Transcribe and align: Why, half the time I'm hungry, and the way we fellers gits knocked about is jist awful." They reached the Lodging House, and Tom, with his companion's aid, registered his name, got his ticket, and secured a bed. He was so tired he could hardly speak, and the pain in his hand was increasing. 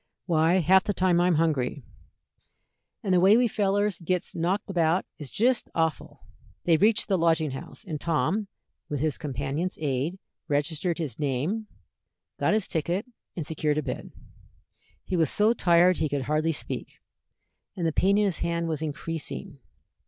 Why, 0.25 0.61
half 0.61 0.83
the 0.85 0.95
time 0.95 1.21
I'm 1.21 1.35
hungry, 1.35 1.83
and 3.03 3.13
the 3.13 3.19
way 3.19 3.37
we 3.37 3.47
fellers 3.47 3.99
gits 3.99 4.33
knocked 4.33 4.67
about 4.67 5.05
is 5.19 5.29
jist 5.29 5.69
awful." 5.75 6.21
They 6.63 6.75
reached 6.75 7.07
the 7.07 7.19
Lodging 7.19 7.51
House, 7.51 7.83
and 7.85 8.01
Tom, 8.01 8.47
with 8.89 8.99
his 8.99 9.19
companion's 9.19 9.77
aid, 9.79 10.17
registered 10.47 10.97
his 10.97 11.19
name, 11.19 11.67
got 12.39 12.55
his 12.55 12.67
ticket, 12.67 13.05
and 13.35 13.45
secured 13.45 13.77
a 13.77 13.83
bed. 13.83 14.11
He 15.03 15.15
was 15.15 15.29
so 15.29 15.53
tired 15.53 15.97
he 15.97 16.09
could 16.09 16.23
hardly 16.23 16.51
speak, 16.51 16.99
and 17.75 17.85
the 17.85 17.93
pain 17.93 18.17
in 18.17 18.25
his 18.25 18.39
hand 18.39 18.67
was 18.67 18.81
increasing. 18.81 19.59